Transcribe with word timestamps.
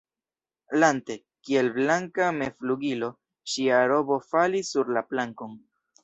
Lante, 0.83 1.15
kiel 1.49 1.67
blanka 1.75 2.29
mevflugilo, 2.39 3.09
ŝia 3.55 3.81
robo 3.91 4.17
falis 4.31 4.71
sur 4.77 4.89
la 4.97 5.05
plankon. 5.11 5.53